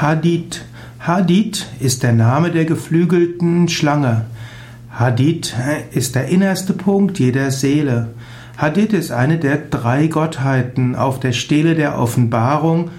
Hadith. 0.00 0.60
Hadith 0.98 1.66
ist 1.78 2.02
der 2.02 2.12
Name 2.12 2.50
der 2.50 2.64
geflügelten 2.64 3.68
Schlange. 3.68 4.24
Hadith 4.90 5.54
ist 5.92 6.16
der 6.16 6.26
innerste 6.26 6.72
Punkt 6.72 7.20
jeder 7.20 7.52
Seele. 7.52 8.08
Hadith 8.56 8.92
ist 8.92 9.12
eine 9.12 9.38
der 9.38 9.56
drei 9.56 10.08
Gottheiten 10.08 10.96
auf 10.96 11.20
der 11.20 11.30
Stele 11.30 11.76
der 11.76 11.96
Offenbarung 11.96 12.90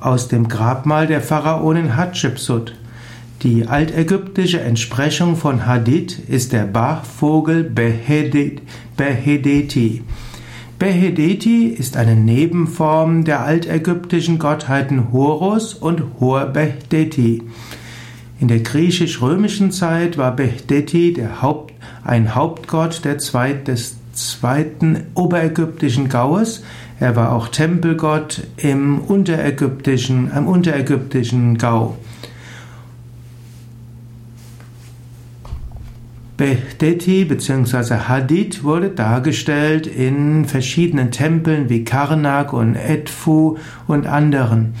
aus 0.00 0.26
dem 0.26 0.48
Grabmal 0.48 1.06
der 1.06 1.20
Pharaonin 1.20 1.96
Hatschepsut. 1.96 2.74
Die 3.42 3.68
altägyptische 3.68 4.60
Entsprechung 4.60 5.36
von 5.36 5.66
Hadith 5.66 6.18
ist 6.18 6.52
der 6.52 6.64
Bachvogel 6.64 7.62
Behedeti. 7.62 8.60
Behedeti 10.80 11.66
ist 11.66 11.98
eine 11.98 12.16
Nebenform 12.16 13.24
der 13.24 13.44
altägyptischen 13.44 14.38
Gottheiten 14.38 15.12
Horus 15.12 15.74
und 15.74 16.02
Hor-Behdeti. 16.18 17.42
In 18.40 18.48
der 18.48 18.60
griechisch-römischen 18.60 19.72
Zeit 19.72 20.16
war 20.16 20.34
Behdeti 20.34 21.22
Haupt, 21.42 21.74
ein 22.02 22.34
Hauptgott 22.34 23.04
der 23.04 23.18
zweit, 23.18 23.68
des 23.68 23.96
zweiten 24.14 25.02
oberägyptischen 25.12 26.08
Gaues. 26.08 26.64
Er 26.98 27.14
war 27.14 27.32
auch 27.32 27.48
Tempelgott 27.48 28.44
im 28.56 29.00
unterägyptischen, 29.02 30.30
im 30.34 30.46
unterägyptischen 30.48 31.58
Gau. 31.58 31.98
Behdeti 36.40 37.26
bzw. 37.26 37.96
Hadith 38.08 38.64
wurde 38.64 38.88
dargestellt 38.88 39.86
in 39.86 40.46
verschiedenen 40.46 41.10
Tempeln 41.10 41.68
wie 41.68 41.84
Karnak 41.84 42.54
und 42.54 42.76
Edfu 42.76 43.58
und 43.86 44.06
anderen. 44.06 44.72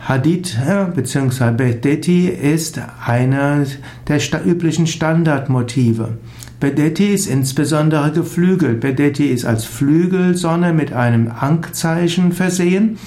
Hadith 0.00 0.56
bzw. 0.96 1.52
Behdeti 1.52 2.26
ist 2.26 2.80
einer 3.06 3.64
der 4.08 4.20
üblichen 4.44 4.88
Standardmotive. 4.88 6.18
Bedetti 6.58 7.14
ist 7.14 7.28
insbesondere 7.28 8.10
geflügelt. 8.10 8.80
Bedetti 8.80 9.26
ist 9.26 9.44
als 9.44 9.64
Flügelsonne 9.64 10.72
mit 10.72 10.92
einem 10.92 11.30
Ankzeichen 11.30 12.32
versehen. 12.32 12.98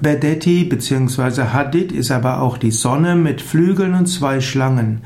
Bedetti 0.00 0.62
bzw. 0.62 1.42
Hadith 1.52 1.90
ist 1.90 2.12
aber 2.12 2.40
auch 2.40 2.56
die 2.56 2.70
Sonne 2.70 3.16
mit 3.16 3.42
Flügeln 3.42 3.94
und 3.94 4.06
zwei 4.06 4.40
Schlangen. 4.40 5.00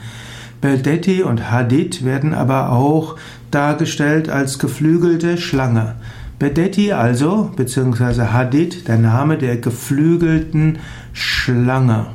Beldetti 0.61 1.23
und 1.23 1.51
Hadith 1.51 2.05
werden 2.05 2.35
aber 2.35 2.73
auch 2.73 3.17
dargestellt 3.51 4.29
als 4.29 4.59
geflügelte 4.59 5.39
Schlange. 5.39 5.95
Bedetti 6.39 6.93
also, 6.93 7.51
beziehungsweise 7.57 8.33
Hadith, 8.33 8.85
der 8.85 8.99
Name 8.99 9.39
der 9.39 9.57
geflügelten 9.57 10.79
Schlange. 11.13 12.07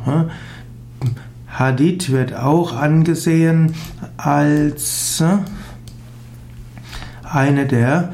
Hadith 1.47 2.09
wird 2.09 2.33
auch 2.33 2.75
angesehen 2.75 3.75
als 4.15 5.23
eine 7.23 7.65
der, 7.65 8.13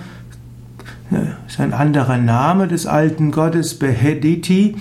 ist 1.48 1.60
ein 1.60 1.74
anderer 1.74 2.18
Name 2.18 2.68
des 2.68 2.86
alten 2.86 3.32
Gottes 3.32 3.78
Behediti. 3.78 4.76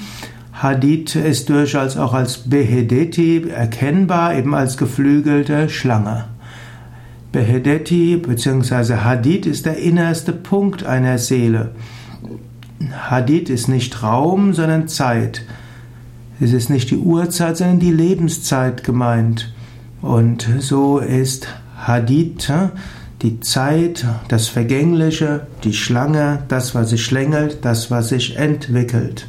Hadith 0.60 1.14
ist 1.14 1.50
durchaus 1.50 1.96
auch 1.96 2.14
als 2.14 2.38
Behedeti 2.38 3.48
erkennbar, 3.48 4.34
eben 4.34 4.56
als 4.56 4.76
geflügelte 4.76 5.68
Schlange. 5.68 6.24
Behedeti 7.30 8.16
bzw. 8.16 8.96
Hadith 8.96 9.46
ist 9.46 9.66
der 9.66 9.78
innerste 9.78 10.32
Punkt 10.32 10.84
einer 10.84 11.18
Seele. 11.18 11.76
Hadith 12.92 13.50
ist 13.50 13.68
nicht 13.68 14.02
Raum, 14.02 14.52
sondern 14.52 14.88
Zeit. 14.88 15.42
Es 16.40 16.52
ist 16.52 16.70
nicht 16.70 16.90
die 16.90 16.96
Uhrzeit, 16.96 17.56
sondern 17.56 17.78
die 17.78 17.92
Lebenszeit 17.92 18.82
gemeint. 18.82 19.52
Und 20.02 20.48
so 20.58 20.98
ist 20.98 21.46
Hadith 21.76 22.50
die 23.22 23.38
Zeit, 23.38 24.04
das 24.26 24.48
Vergängliche, 24.48 25.46
die 25.62 25.72
Schlange, 25.72 26.42
das, 26.48 26.74
was 26.74 26.90
sich 26.90 27.04
schlängelt, 27.04 27.58
das, 27.64 27.92
was 27.92 28.08
sich 28.08 28.36
entwickelt. 28.36 29.28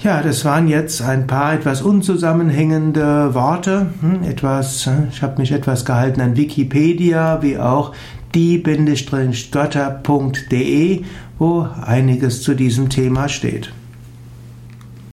Ja, 0.00 0.22
das 0.22 0.44
waren 0.44 0.68
jetzt 0.68 1.02
ein 1.02 1.26
paar 1.26 1.54
etwas 1.54 1.82
unzusammenhängende 1.82 3.34
Worte. 3.34 3.86
Hm, 4.00 4.22
etwas, 4.22 4.86
äh, 4.86 5.08
ich 5.10 5.22
habe 5.22 5.40
mich 5.40 5.50
etwas 5.50 5.84
gehalten 5.84 6.20
an 6.20 6.36
Wikipedia, 6.36 7.42
wie 7.42 7.58
auch 7.58 7.92
die-götter.de, 8.32 11.02
wo 11.40 11.66
einiges 11.84 12.42
zu 12.42 12.54
diesem 12.54 12.90
Thema 12.90 13.28
steht. 13.28 13.72